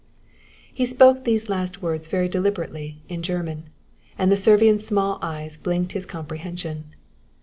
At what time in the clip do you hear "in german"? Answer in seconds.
3.07-3.65